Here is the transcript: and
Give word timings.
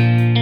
and 0.00 0.39